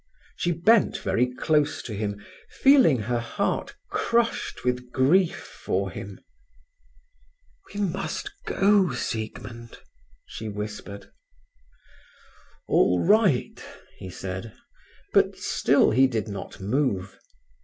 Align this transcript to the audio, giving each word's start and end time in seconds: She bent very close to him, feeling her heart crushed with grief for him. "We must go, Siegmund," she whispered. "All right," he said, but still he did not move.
She 0.35 0.51
bent 0.51 0.97
very 0.97 1.31
close 1.31 1.83
to 1.83 1.93
him, 1.93 2.25
feeling 2.49 3.01
her 3.01 3.19
heart 3.19 3.75
crushed 3.91 4.63
with 4.63 4.89
grief 4.91 5.37
for 5.63 5.91
him. 5.91 6.19
"We 7.71 7.81
must 7.81 8.31
go, 8.47 8.93
Siegmund," 8.93 9.77
she 10.25 10.49
whispered. 10.49 11.11
"All 12.67 13.05
right," 13.05 13.63
he 13.99 14.09
said, 14.09 14.55
but 15.13 15.37
still 15.37 15.91
he 15.91 16.07
did 16.07 16.27
not 16.27 16.59
move. 16.59 17.19